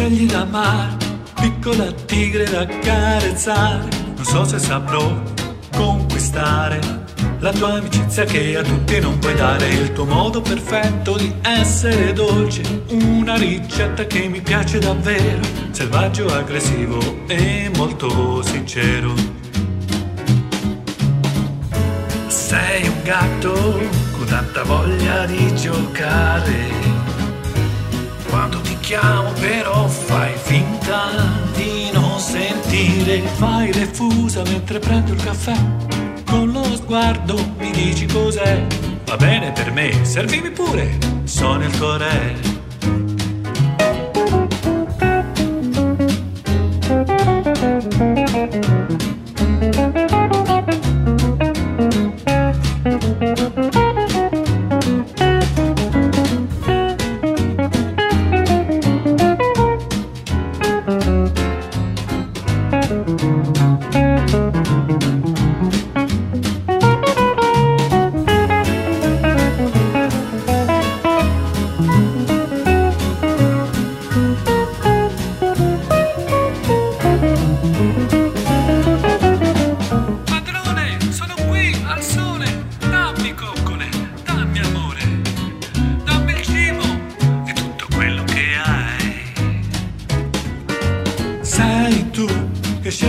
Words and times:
scegli 0.00 0.26
d'amare, 0.26 0.96
piccola 1.34 1.90
tigre 2.06 2.44
da 2.44 2.64
carezzare, 2.64 3.88
non 4.14 4.24
so 4.24 4.44
se 4.44 4.58
saprò 4.58 5.20
conquistare 5.74 6.78
la 7.40 7.52
tua 7.52 7.74
amicizia 7.74 8.24
che 8.24 8.56
a 8.56 8.62
tutti 8.62 9.00
non 9.00 9.18
puoi 9.18 9.34
dare, 9.34 9.66
il 9.68 9.92
tuo 9.92 10.04
modo 10.04 10.40
perfetto 10.40 11.16
di 11.16 11.32
essere 11.42 12.12
dolce, 12.12 12.62
una 12.90 13.36
ricetta 13.36 14.04
che 14.04 14.28
mi 14.28 14.40
piace 14.40 14.78
davvero, 14.78 15.40
selvaggio, 15.70 16.26
aggressivo 16.26 17.26
e 17.26 17.70
molto 17.74 18.42
sincero. 18.42 19.12
Sei 22.28 22.86
un 22.86 23.02
gatto 23.02 23.52
con 24.16 24.26
tanta 24.26 24.62
voglia 24.62 25.24
di 25.26 25.54
giocare. 25.56 26.89
Chiamo 28.90 29.30
però 29.34 29.86
fai 29.86 30.32
finta 30.34 31.12
di 31.54 31.92
non 31.92 32.18
sentire, 32.18 33.20
fai 33.36 33.70
refusa 33.70 34.42
mentre 34.42 34.80
prendo 34.80 35.12
il 35.12 35.22
caffè. 35.22 35.54
Con 36.26 36.50
lo 36.50 36.64
sguardo 36.74 37.36
mi 37.58 37.70
dici 37.70 38.06
cos'è. 38.06 38.66
Va 39.04 39.14
bene 39.14 39.52
per 39.52 39.70
me, 39.70 40.04
servimi 40.04 40.50
pure, 40.50 40.98
sono 41.22 41.62
il 41.62 41.70
tuo 41.78 41.98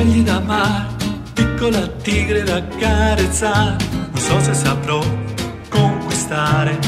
scegli 0.02 0.24
da 0.24 0.38
amare, 0.38 0.88
piccola 1.34 1.88
tigre 2.02 2.42
da 2.42 2.66
carezzare. 2.66 3.76
Non 4.12 4.18
so 4.18 4.42
se 4.42 4.54
saprò 4.54 5.00
conquistare 5.70 6.80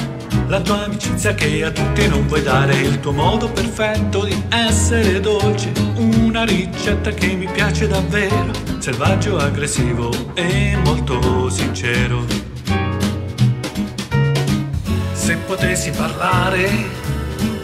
la 0.47 0.59
tua 0.61 0.85
amicizia 0.85 1.35
che 1.35 1.63
a 1.63 1.69
tutti 1.69 2.07
non 2.07 2.25
puoi 2.25 2.41
dare, 2.41 2.75
il 2.75 2.99
tuo 2.99 3.11
modo 3.11 3.49
perfetto 3.49 4.23
di 4.23 4.35
essere 4.49 5.19
dolce, 5.19 5.71
una 5.95 6.43
ricetta 6.43 7.11
che 7.11 7.27
mi 7.35 7.47
piace 7.47 7.87
davvero, 7.87 8.51
selvaggio, 8.79 9.37
aggressivo 9.37 10.11
e 10.33 10.75
molto 10.83 11.49
sincero. 11.49 12.25
Se 15.13 15.35
potessi 15.45 15.91
parlare, 15.91 16.69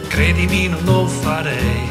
credimi 0.06 0.68
non 0.68 0.80
lo 0.84 1.06
farei. 1.06 1.88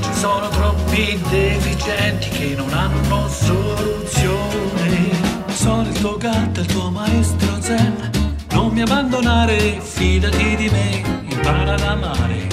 Ci 0.00 0.12
sono 0.14 0.48
troppi 0.94 1.20
deficienti 1.28 2.28
che 2.28 2.54
non 2.54 2.72
hanno 2.72 3.28
soluzione. 3.28 5.10
Sono 5.48 5.88
il 5.88 5.98
tuo 5.98 6.16
gatto, 6.16 6.60
il 6.60 6.66
tuo 6.66 6.90
maestro 6.90 7.60
zen. 7.60 8.10
Non 8.50 8.72
mi 8.72 8.82
abbandonare, 8.82 9.80
fidati 9.80 10.54
di 10.54 10.68
me, 10.68 11.02
impara 11.28 11.74
ad 11.74 11.80
amare. 11.80 12.46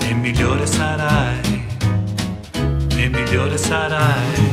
E 0.00 0.14
migliore 0.14 0.66
sarai, 0.66 1.64
e 2.96 3.08
migliore 3.08 3.56
sarai. 3.56 4.49